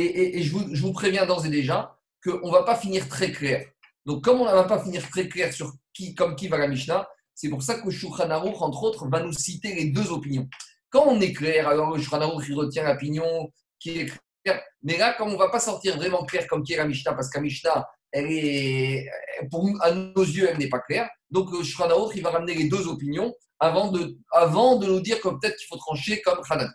[0.01, 3.67] Et, je, vous, préviens d'ores et déjà qu'on ne va pas finir très clair.
[4.07, 6.69] Donc, comme on ne va pas finir très clair sur qui, comme qui va la
[6.69, 10.49] Mishnah, c'est pour ça que Shulchan Aruch, entre autres, va nous citer les deux opinions.
[10.91, 14.13] Quand on est clair, alors le Shulchan Aruch, il retient l'opinion qui est
[14.45, 14.63] claire.
[14.83, 17.15] Mais là, comme on ne va pas sortir vraiment clair comme qui est la Mishnah,
[17.15, 19.09] parce la Mishnah, elle est,
[19.81, 21.09] à nos yeux, elle n'est pas claire.
[21.31, 25.21] Donc, le Shulchan il va ramener les deux opinions avant de, avant de nous dire
[25.21, 26.73] que peut-être qu'il faut trancher comme Hanan.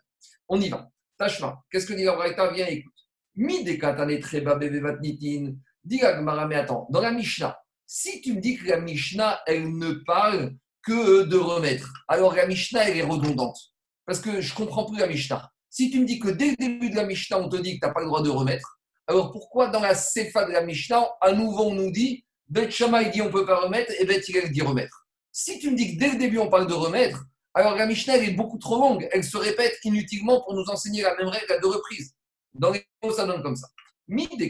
[0.50, 0.90] On y va.
[1.18, 2.93] Tachma, qu'est-ce que dit la Viens écoute.
[3.36, 5.56] Mi dekatane treba bebevatnitin.
[5.84, 6.02] Dis
[6.48, 10.56] mais attends, dans la Mishnah, si tu me dis que la Mishnah, elle ne parle
[10.82, 13.58] que de remettre, alors la Mishnah, elle est redondante.
[14.06, 15.50] Parce que je ne comprends plus la Mishnah.
[15.70, 17.80] Si tu me dis que dès le début de la Mishnah, on te dit que
[17.80, 21.06] tu n'as pas le droit de remettre, alors pourquoi dans la Sefa de la Mishnah,
[21.20, 24.22] à nouveau, on nous dit Bet il dit on ne peut pas remettre et Bet
[24.28, 27.24] il dit remettre Si tu me dis que dès le début, on parle de remettre,
[27.54, 29.08] alors la Mishnah est beaucoup trop longue.
[29.12, 32.14] Elle se répète inutilement pour nous enseigner la même règle à deux reprises.
[32.54, 33.68] Dans les mots, ça donne comme ça.
[34.06, 34.50] Puisqu'il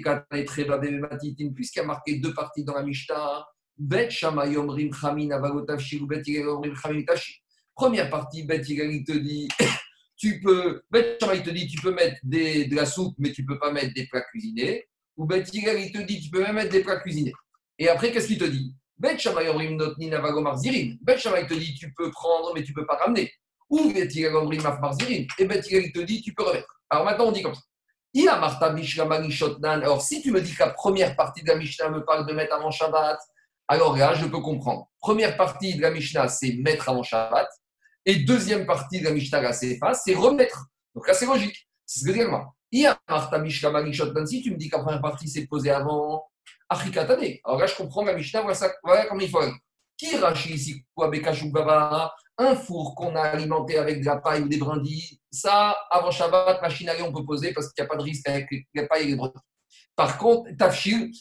[1.77, 3.45] y a marqué deux parties dans la Mishnah,
[3.77, 7.03] Bet Yomrim Chamin Bet Yomrim Chamin
[7.75, 9.47] Première partie, Bet il te dit
[10.17, 13.47] tu peux, Bet il te dit, tu peux mettre de la soupe, mais tu ne
[13.47, 14.85] peux pas mettre des plats cuisinés.
[15.17, 17.33] Ou Bet il te dit, tu peux même mettre des plats cuisinés.
[17.79, 18.75] Et après, qu'est-ce qu'il te dit?
[18.97, 19.37] Bet Zirin.
[19.75, 23.31] Bet il te dit, tu peux prendre, mais tu ne peux pas ramener.
[23.69, 24.47] Ou Bet Zirin.
[25.39, 26.79] Et Bet il te dit, tu peux remettre.
[26.89, 27.61] Alors maintenant, on dit comme ça.
[28.15, 32.33] Alors, si tu me dis que la première partie de la Mishnah me parle de
[32.33, 33.19] mettre avant Shabbat,
[33.67, 34.87] alors là, je peux comprendre.
[34.99, 37.47] Première partie de la Mishnah, c'est mettre avant Shabbat.
[38.05, 40.67] Et deuxième partie de la Mishnah c'est c'est remettre.
[40.93, 41.67] Donc là, c'est logique.
[41.85, 42.53] C'est ce que dit moi.
[42.71, 46.25] Si tu me dis que la première partie, c'est posé avant
[46.69, 49.39] Afrikatane, alors là, je comprends la Mishnah, voilà, voilà comment il faut.
[50.03, 50.85] Qui rachi ici
[52.37, 56.61] un four qu'on a alimenté avec de la paille ou des brindilles, ça, avant Shabbat,
[56.61, 59.03] machine à on peut poser parce qu'il n'y a pas de risque avec la paille
[59.03, 59.39] et les brindilles.
[59.95, 61.11] Par contre, tafshil,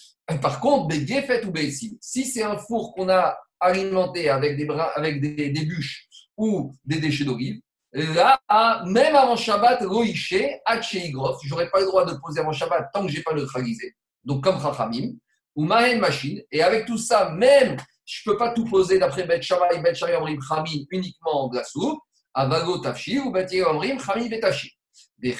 [0.41, 4.67] par contre, ou si c'est un four qu'on a alimenté avec des,
[4.97, 7.61] avec des, bûches ou des déchets d'olive.
[7.93, 8.41] Là,
[8.87, 13.07] même avant Shabbat, Roïche, Hacheïgrof, je n'aurais pas le droit de poser avant Shabbat tant
[13.07, 13.95] que je n'ai pas neutralisé.
[14.25, 15.13] Donc, comme Chachamim,
[15.55, 16.43] ou Mahen Machine.
[16.51, 19.95] Et avec tout ça, même, je ne peux pas tout poser d'après Bet Shammai, Bet
[19.95, 22.01] Shammai, Amrim, Chamim, uniquement la soupe,
[22.35, 24.71] Avago Tafshi, ou Bet Amrim, Chamim, Betashi.
[25.19, 25.37] Des.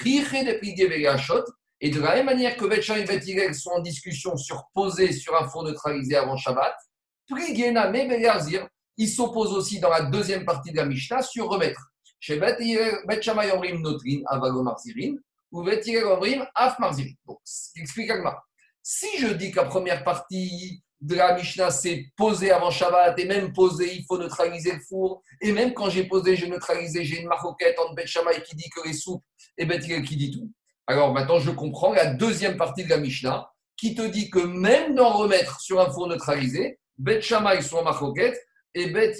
[1.85, 5.35] Et de la même manière que Bet et Bet sont en discussion sur poser sur
[5.35, 6.75] un four neutralisé avant Shabbat,
[7.27, 11.81] Pligena, Me, Begarzir, il s'oppose aussi dans la deuxième partie de la Mishnah sur remettre.
[12.19, 15.15] Chez Bet Shammai Omrim Notrin, Avago Marzirin,
[15.51, 17.13] ou Bet Omrim Af Marzirin.
[17.25, 17.39] Donc,
[17.75, 18.41] explique Agma.
[18.83, 23.25] Si je dis que la première partie de la Mishnah, c'est poser avant Shabbat, et
[23.25, 27.21] même poser, il faut neutraliser le four, et même quand j'ai posé, j'ai neutralisé, j'ai
[27.21, 29.23] une maroquette entre Bet Shammai qui dit que les soupes
[29.57, 30.51] et Bet qui dit tout.
[30.85, 34.95] Alors maintenant, je comprends la deuxième partie de la Mishnah qui te dit que même
[34.95, 38.37] d'en remettre sur un four neutralisé, Bet Shammai sont en maroquette
[38.73, 39.15] et Bet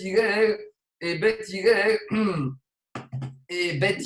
[1.02, 1.40] et Bet
[3.50, 3.98] et Bet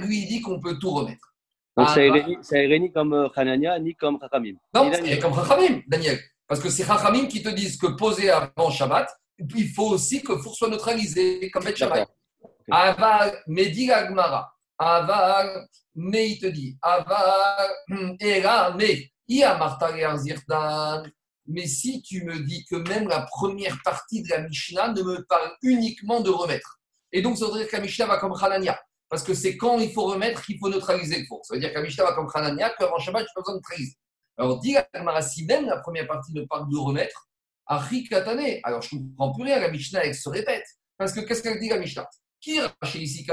[0.00, 1.31] lui dit qu'on peut tout remettre.
[1.76, 1.94] Donc, ah,
[2.42, 4.56] ça n'est ni comme Hanania, ni comme Chachamim.
[4.74, 6.18] Non, c'est comme Chachamim, Daniel.
[6.46, 9.08] Parce que c'est Chachamim qui te disent que poser avant Shabbat,
[9.38, 12.08] il faut aussi que four soit neutralisé, comme Bet Shabbat.
[12.70, 14.52] Aval, mais dit Agmara.
[14.78, 16.76] Aval, mais il te dit.
[16.82, 17.70] Aval,
[18.20, 19.08] et là, mais.
[21.46, 25.24] Mais si tu me dis que même la première partie de la Mishnah ne me
[25.24, 26.80] parle uniquement de remettre.
[27.12, 28.78] Et donc, ça veut dire que la Mishnah va comme Hanania.
[29.12, 31.44] Parce que c'est quand il faut remettre qu'il faut neutraliser le four.
[31.44, 33.94] Ça veut dire qu'à Mishnah comme Khanania, qu'avant Shabbat, tu pas besoin de neutraliser.
[34.38, 37.28] Alors, dit la si même la première partie ne parle de remettre,
[38.08, 38.60] Katane.
[38.62, 40.64] Alors, je ne comprends plus rien, la Mishnah, elle se répète.
[40.96, 42.08] Parce que qu'est-ce qu'elle dit, la Mishnah
[42.40, 42.58] qui
[42.94, 43.26] ici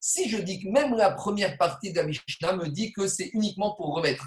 [0.00, 3.28] si je dis que même la première partie de la Mishnah me dit que c'est
[3.34, 4.24] uniquement pour remettre,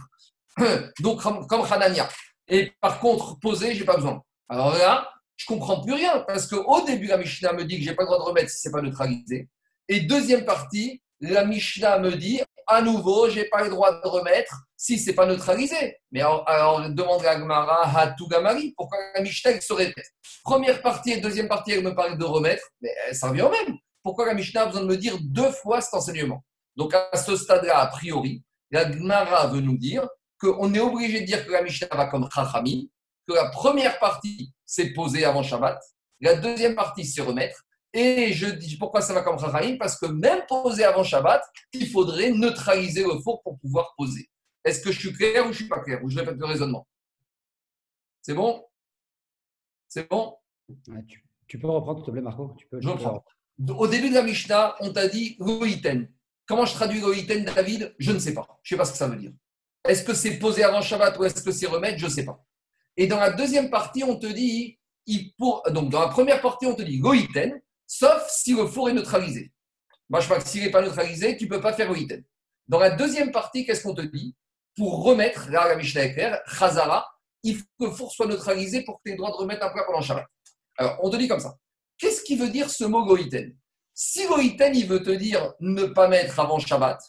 [1.00, 2.10] Donc, comme Hanania.
[2.48, 4.22] Et par contre, poser, je n'ai pas besoin.
[4.50, 7.90] Alors là, je comprends plus rien parce qu'au début, la Mishnah me dit que je
[7.90, 9.50] n'ai pas le droit de remettre si ce n'est pas neutralisé.
[9.88, 14.08] Et deuxième partie, la Mishnah me dit à nouveau, je n'ai pas le droit de
[14.08, 15.98] remettre si ce n'est pas neutralisé.
[16.12, 20.12] Mais alors, demande à Gmara, Hatou Gamari, pourquoi la Mishnah se répète?
[20.44, 23.78] Première partie et deuxième partie, elle me parle de remettre, mais ça revient au même.
[24.02, 26.44] Pourquoi la Mishnah a besoin de me dire deux fois cet enseignement?
[26.76, 30.08] Donc à ce stade-là, a priori, la Gmara veut nous dire
[30.44, 32.92] qu'on est obligé de dire que la Mishnah va comme Chachami,
[33.28, 35.80] que la première partie, c'est poser avant Shabbat,
[36.20, 37.64] la deuxième partie, c'est remettre.
[37.94, 39.78] Et je dis pourquoi ça va comme Chachamim?
[39.78, 44.30] Parce que même poser avant Shabbat, il faudrait neutraliser le four pour pouvoir poser.
[44.66, 46.04] Est-ce que je suis clair ou je ne suis pas clair?
[46.04, 46.88] Ou je répète le raisonnement?
[48.22, 48.66] C'est bon?
[49.88, 50.38] C'est bon?
[51.48, 52.56] Tu, peux reprendre, s'il te plaît, Marco?
[52.58, 53.24] Tu peux, Je reprends.
[53.78, 56.12] Au début de la Mishnah, on t'a dit Goïten.
[56.48, 57.94] Comment je traduis Goïten, David?
[58.00, 58.48] Je ne sais pas.
[58.64, 59.34] Je ne sais pas ce que ça veut dire.
[59.88, 62.44] Est-ce que c'est posé avant Shabbat ou est-ce que c'est remettre Je ne sais pas.
[62.96, 65.64] Et dans la deuxième partie, on te dit, il pour...
[65.72, 69.52] donc dans la première partie, on te dit goïten, sauf si le four est neutralisé.
[70.10, 72.24] Moi, je crois que s'il n'est pas neutralisé, tu ne peux pas faire goïten.
[72.68, 74.36] Dans la deuxième partie, qu'est-ce qu'on te dit?
[74.76, 76.42] Pour remettre, là, la Mishnah est claire,
[77.44, 79.66] il faut que le four soit neutralisé pour que tu aies le droit de remettre
[79.66, 80.26] un plat pendant Shabbat.
[80.78, 81.56] Alors, on te dit comme ça.
[81.98, 83.56] Qu'est-ce qui veut dire ce mot goïten?
[83.94, 87.00] Si goïten, il veut te dire ne pas mettre avant Shabbat,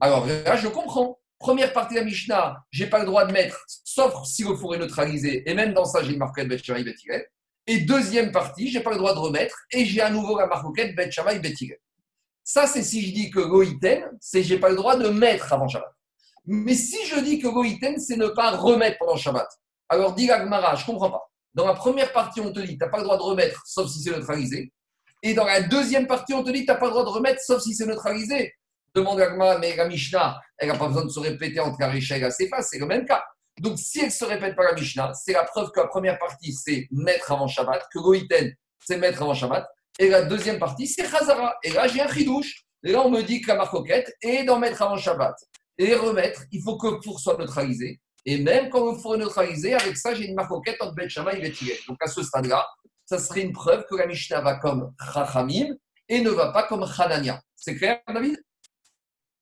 [0.00, 1.18] alors là, je comprends.
[1.38, 4.56] Première partie de la Mishnah, je n'ai pas le droit de mettre, sauf si le
[4.56, 6.84] four est neutralisé, et même dans ça, j'ai une marquette Bet Shammai
[7.66, 10.48] Et deuxième partie, je n'ai pas le droit de remettre, et j'ai à nouveau la
[10.48, 11.40] marquette Bet Shammai
[12.42, 15.68] Ça, c'est si je dis que Goïten, c'est j'ai pas le droit de mettre avant
[15.68, 15.92] Shabbat.
[16.46, 19.48] Mais si je dis que Goïten, c'est ne pas remettre pendant Shabbat.
[19.88, 21.22] Alors, dit Gmara, je ne comprends pas.
[21.54, 23.88] Dans la première partie, on te dit, tu n'as pas le droit de remettre, sauf
[23.88, 24.72] si c'est neutralisé.
[25.22, 27.40] Et dans la deuxième partie, on te dit, tu n'as pas le droit de remettre,
[27.42, 28.54] sauf si c'est neutralisé.
[28.94, 32.20] Demande à mais la Mishnah, elle n'a pas besoin de se répéter entre la et
[32.20, 33.22] la Sefa, c'est le même cas.
[33.60, 36.52] Donc, si elle se répète pas la Mishnah, c'est la preuve que la première partie,
[36.52, 38.52] c'est mettre avant Shabbat, que Goïten,
[38.84, 39.66] c'est mettre avant Shabbat,
[39.98, 41.56] et la deuxième partie, c'est Chazara.
[41.64, 42.64] Et là, j'ai un chidouche.
[42.84, 45.34] Et là, on me dit que la marcoquette est d'en mettre avant Shabbat.
[45.76, 48.00] Et remettre, il faut que le four soit neutralisé.
[48.24, 51.38] Et même quand le four est neutralisé, avec ça, j'ai une marcoquette entre Bet Shammai
[51.38, 51.54] et Bet
[51.88, 52.64] Donc, à ce stade-là,
[53.06, 55.74] ça serait une preuve que la Mishnah va comme Chachamim
[56.08, 57.40] et ne va pas comme Hanania.
[57.56, 58.36] C'est clair, David?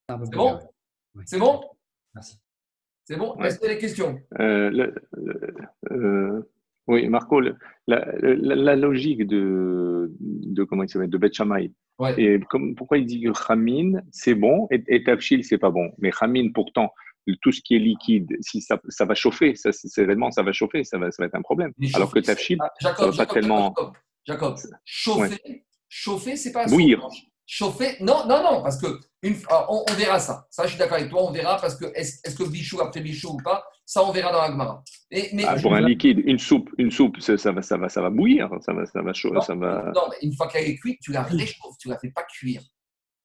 [0.09, 0.59] C'est bon?
[1.25, 1.61] C'est bon?
[2.14, 2.37] Merci.
[3.05, 3.37] C'est bon?
[3.40, 4.21] Est-ce qu'il y a des questions?
[4.38, 4.92] Euh,
[5.90, 6.42] euh,
[6.87, 7.40] Oui, Marco,
[7.87, 11.31] la, logique de, de comment il s'appelle de Bet
[12.19, 12.38] et
[12.77, 15.90] pourquoi il dit que Khamin, c'est bon et, et Tafshil, c'est pas bon.
[15.99, 16.92] Mais Khamin, pourtant,
[17.40, 20.53] tout ce qui est liquide, si ça, ça va chauffer, ça, c'est vraiment ça va
[20.53, 21.73] chauffer, ça va, ça va être un problème.
[21.95, 23.75] Alors que Tafshil, ah, ça va pas tellement.
[24.27, 26.66] Jacob, chauffer, chauffer, c'est pas.
[26.66, 27.09] Bouillir.
[27.47, 28.88] Chauffer, non, non, non, parce que
[29.27, 29.37] une,
[29.69, 30.47] on, verra ça.
[30.51, 33.31] Ça, je suis d'accord avec toi, on verra parce que est-ce que bichou après bichou
[33.31, 34.83] ou pas, ça, on verra dans la Gemara.
[35.11, 38.11] Mais, ah, pour un liquide, une soupe, une soupe, ça, va, ça va, ça va
[38.11, 39.93] bouillir, ça va, ça va chaud, non, ça va.
[39.95, 42.62] Non, mais une fois qu'elle est cuite, tu la réchauffes, tu la fais pas cuire.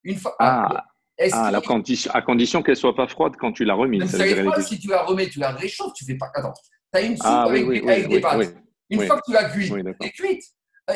[0.04, 0.36] Une fois.
[0.40, 0.86] Ah.
[1.34, 4.08] Ah, la condition, à condition qu'elle soit pas froide quand tu la remis.
[4.08, 6.32] Ça froide, si tu la remets, tu la réchauffes, tu fais pas.
[6.34, 8.56] Attends, tu as une soupe ah, avec, oui, avec des pâtes.
[8.90, 10.44] Une fois que tu l'as cuite, elle est cuite.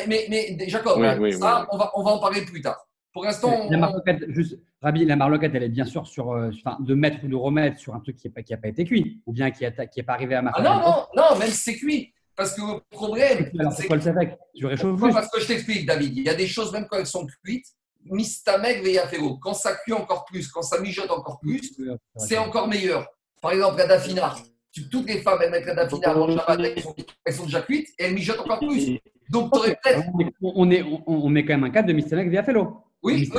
[0.08, 1.00] Mais, mais Jacob,
[1.38, 2.85] ça, on, va, on va en parler plus tard.
[3.16, 6.50] Pour l'instant, la marloquette, juste, Rabi, la marloquette, elle est bien sûr sur, euh,
[6.80, 8.84] de mettre ou de remettre sur un truc qui n'a pas, qui a pas été
[8.84, 11.56] cuit, ou bien qui n'est pas arrivé à ma ah non, non, non, même si
[11.56, 12.12] c'est cuit.
[12.36, 13.50] Parce que le problème.
[13.74, 16.14] c'est quoi le Safek Je réchauffe Parce que je t'explique, David.
[16.14, 17.64] Il y a des choses, même quand elles sont cuites,
[18.04, 19.38] Mistameg Veyafego.
[19.38, 21.74] Quand ça cuit encore plus, quand ça mijote encore plus,
[22.16, 23.06] c'est encore meilleur.
[23.40, 24.34] Par exemple, la dafina.
[24.92, 27.88] Toutes les femmes, elles mettent la dafina avant Shabbat, elles sont, elles sont déjà cuites
[27.98, 28.98] et elles mijotent encore plus.
[29.30, 30.02] Donc, tu aurais peut-être.
[30.42, 32.82] On, est, on, met quand même un cadre de Mistameg Veyafego.
[33.06, 33.30] Oui.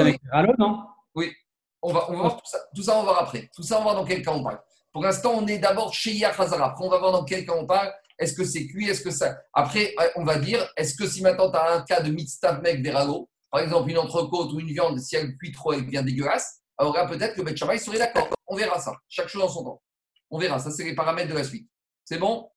[0.58, 0.86] Non?
[1.14, 1.34] Oui.
[1.82, 2.58] On va, on va voir tout ça.
[2.74, 3.50] Tout ça, on va voir après.
[3.54, 4.62] Tout ça, on va voir dans quel cas on parle.
[4.94, 6.68] Pour l'instant, on est d'abord chez Yachazara.
[6.72, 7.94] Après, on va voir dans quel cas on parle.
[8.18, 8.90] Est-ce que c'est cuit?
[8.90, 9.38] Est-ce que ça?
[9.54, 13.30] Après, on va dire est-ce que si maintenant tu as un cas de Mitztavmek Veralo,
[13.52, 16.94] par exemple une entrecôte ou une viande, si elle cuit trop, elle devient dégueulasse, alors
[16.96, 18.30] là, peut-être que Bet serait d'accord.
[18.48, 18.96] On verra ça.
[19.10, 19.82] Chaque chose en son temps.
[20.30, 20.60] On verra.
[20.60, 21.70] Ça, c'est les paramètres de la suite.
[22.06, 22.50] C'est bon?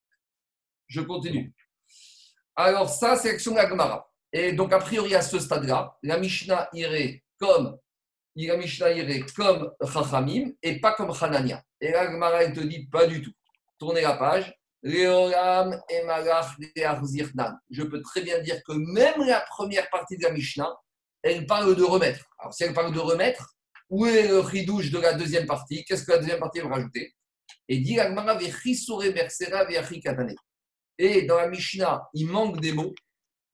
[0.87, 1.55] Je continue.
[2.57, 4.10] Alors, ça, c'est l'action de la Gemara.
[4.33, 7.79] Et donc, a priori, à ce stade-là, la Mishnah irait comme
[8.47, 11.63] la Mishnah irait comme Chachamim et pas comme Hanania.
[11.81, 13.33] Et là, Gemara, elle te dit pas du tout.
[13.79, 14.55] Tournez la page.
[14.83, 15.03] Je
[17.83, 20.75] peux très bien dire que même la première partie de la Mishnah,
[21.23, 22.25] elle parle de remettre.
[22.39, 23.55] Alors, si elle parle de remettre,
[23.91, 25.85] où est le ridouche de la deuxième partie?
[25.85, 27.15] Qu'est-ce que la deuxième partie va rajouter?
[27.69, 27.99] Et dit
[30.99, 32.95] Et dans la Mishnah, il manque des mots.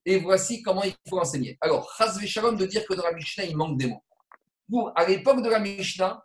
[0.09, 1.57] Et voici comment il faut enseigner.
[1.59, 4.01] Alors, Chazve Shalom de dire que dans la Mishnah, il manque des mots.
[4.69, 6.23] Pour, à l'époque de la Mishnah,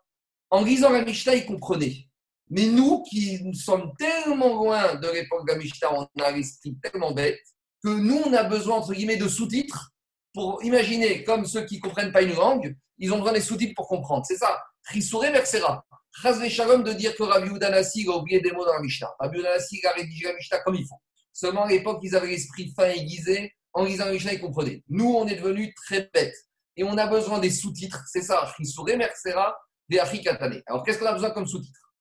[0.50, 2.06] en lisant la Mishnah, il comprenait.
[2.48, 7.10] Mais nous qui sommes tellement loin de l'époque de la Mishnah, on a l'esprit tellement
[7.10, 7.40] bête
[7.82, 9.90] que nous, on a besoin, entre guillemets, de sous-titres
[10.32, 13.74] pour imaginer, comme ceux qui ne comprennent pas une langue, ils ont besoin des sous-titres
[13.74, 14.24] pour comprendre.
[14.24, 14.62] C'est ça.
[14.92, 15.84] Risouré versera.
[16.22, 19.10] Chazve Shalom de dire que Rabbi Udanassi a oublié des mots dans la Mishnah.
[19.18, 21.00] Rabbi Udanassi a rédigé la Mishnah comme il faut.
[21.32, 23.52] Seulement à l'époque, ils avaient l'esprit fin aiguisé.
[23.74, 24.82] En lisant la Mishnah, ils comprenaient.
[24.88, 26.36] Nous, on est devenus très bêtes.
[26.76, 28.02] Et on a besoin des sous-titres.
[28.06, 28.44] C'est ça.
[28.58, 29.56] Risouré versera
[29.88, 30.62] des Katane.
[30.66, 31.94] Alors, qu'est-ce qu'on a besoin comme sous-titres?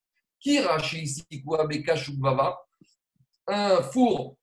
[3.47, 4.37] Un four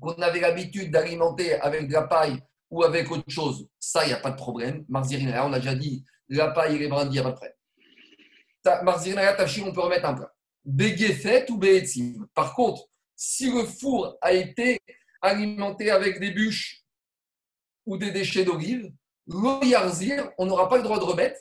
[0.00, 2.40] qu'on avait l'habitude d'alimenter avec de la paille
[2.70, 4.84] ou avec autre chose, ça, il n'y a pas de problème.
[4.88, 7.36] Marzirina, on a déjà dit, la paille et les brindilles, il n'y a pas de
[7.36, 8.84] problème.
[8.84, 10.32] Marzirina, tachir, on peut remettre un plat.
[10.64, 12.26] Begefet ou beetzim.
[12.34, 12.84] Par contre,
[13.16, 14.80] si le four a été
[15.22, 16.84] alimenté avec des bûches
[17.86, 18.90] ou des déchets d'olive,
[19.62, 21.40] yarzir, on n'aura pas le droit de remettre.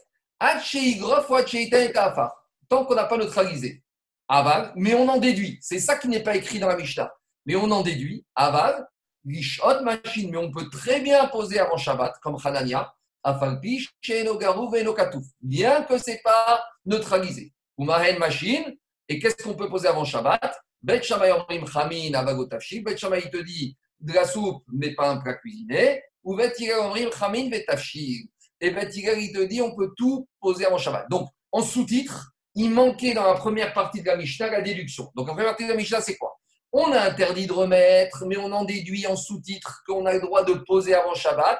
[2.69, 3.83] Tant qu'on n'a pas neutralisé.
[4.27, 5.57] Aval, mais on en déduit.
[5.61, 7.11] C'est ça qui n'est pas écrit dans la Mishnah.
[7.45, 8.25] Mais on en déduit.
[8.35, 8.87] Aval,
[9.25, 15.25] Lishot machine, mais on peut très bien poser avant Shabbat, comme Hanania, Afalpish, Shenogaru, Venokatouf,
[15.41, 17.53] bien que ce n'est pas neutralisé.
[17.77, 20.61] Ou machine, et qu'est-ce qu'on peut poser avant Shabbat?
[20.81, 25.17] Bet Shamay Omrim Chamin, Avagotafshi, Bet Shamay te dit de la soupe, mais pas un
[25.17, 28.29] plat cuisiné, ou Bet Omrim Chamin, Vetafshi.
[28.61, 31.09] Et Bet il te dit on peut tout poser avant Shabbat.
[31.09, 35.11] Donc, en sous-titre, il manquait dans la première partie de la Mishnah la déduction.
[35.15, 36.37] Donc, la première partie de la Mishnah, c'est quoi?
[36.71, 40.43] On a interdit de remettre, mais on en déduit en sous-titre qu'on a le droit
[40.43, 41.59] de poser avant Shabbat,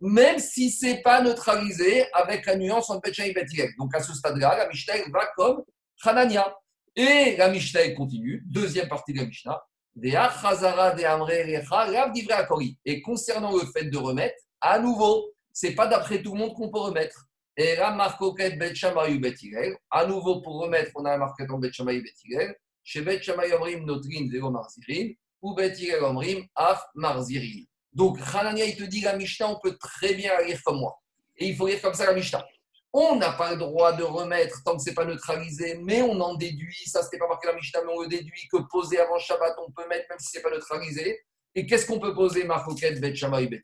[0.00, 3.70] même si ce n'est pas neutralisé avec la nuance entre Betcha et Bethilel.
[3.78, 5.62] Donc à ce stade-là, la Mishnah va comme
[6.02, 6.56] Hanania.
[7.00, 9.62] Et la Mishnah continue, deuxième partie de la Mishnah.
[12.84, 16.72] Et concernant le fait de remettre, à nouveau, c'est pas d'après tout le monde qu'on
[16.72, 17.26] peut remettre.
[17.56, 18.72] Et là, marcoquet Bet
[19.92, 22.56] À nouveau, pour remettre, on a un marquette en Bet Bethilel.
[22.82, 27.62] Chez Bet Shammai Omrim Notrin Zéro Marzirin, ou Bet Yirel Omrim Af Marzirin.
[27.92, 30.98] Donc, Hanania, il te dit la Mishnah, on peut très bien lire comme moi.
[31.36, 32.44] Et il faut lire comme ça la Mishnah.
[32.92, 36.18] On n'a pas le droit de remettre tant que ce n'est pas neutralisé, mais on
[36.20, 39.18] en déduit, ça c'était pas marqué la Mishnah, mais on le déduit que poser avant
[39.18, 41.20] Shabbat, on peut mettre même si ce n'est pas neutralisé.
[41.54, 43.62] Et qu'est-ce qu'on peut poser Marcoquette, Bet Shammai, Bet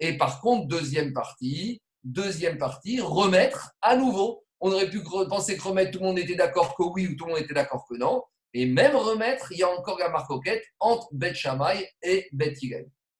[0.00, 5.62] Et par contre, deuxième partie, deuxième partie, remettre à nouveau on aurait pu penser que
[5.62, 7.96] remettre, tout le monde était d'accord que oui ou tout le monde était d'accord que
[7.96, 8.22] non.
[8.54, 10.30] Et même remettre, il y a encore la marque
[10.80, 12.54] entre Bet Shammai et Bet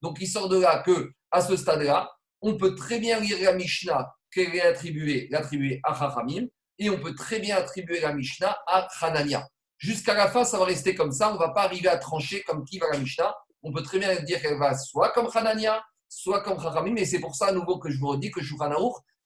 [0.02, 3.52] Donc il sort de là que, à ce stade-là, on peut très bien lire la
[3.52, 6.46] Mishnah qu'elle est attribuée, l'attribuer à Chachamim,
[6.78, 9.46] et on peut très bien attribuer la Mishnah à Hanania.
[9.78, 11.30] Jusqu'à la fin, ça va rester comme ça.
[11.30, 13.34] On ne va pas arriver à trancher comme qui va la Mishnah.
[13.62, 16.96] On peut très bien dire qu'elle va soit comme Hanania, soit comme Chachamim.
[16.96, 18.72] Et c'est pour ça, à nouveau, que je vous redis que Shulchan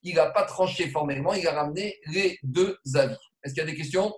[0.02, 3.16] il n'a pas tranché formellement, il a ramené les deux avis.
[3.44, 4.12] Est-ce qu'il y a des questions?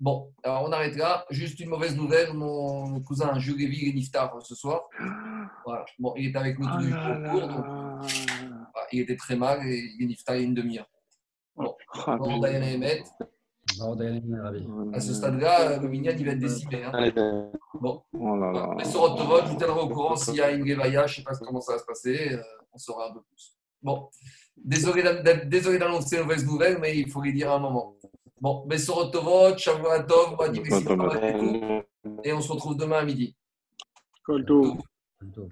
[0.00, 1.24] Bon, alors on arrête là.
[1.30, 4.82] Juste une mauvaise nouvelle, mon cousin Jules Lévy est niftar ce soir.
[5.64, 5.84] Voilà.
[5.98, 7.64] Bon, il est avec nous tous les jours au cours, donc
[8.92, 10.88] il était très mal et il est niftar il y a une demi-heure.
[11.56, 11.74] Bon,
[12.06, 12.48] on va
[14.92, 16.84] à ce stade-là, le Minyan, il va être décimé.
[16.84, 17.50] Hein.
[17.80, 18.02] Bon.
[18.12, 18.36] Oh
[18.76, 21.24] Mais sur vote, je vous tiendrai au courant s'il y a une révaillage, je ne
[21.24, 23.56] sais pas comment ça va se passer, euh, on saura un peu plus.
[23.82, 24.08] Bon.
[24.56, 27.96] Désolé d'annoncer une mauvaise nouvelle, mais il faut les dire à un moment.
[28.40, 31.82] Bon, Bessorot Tovot, Shavuatov, Moadim
[32.22, 33.34] et on se retrouve demain à midi.
[34.22, 34.76] Plutôt.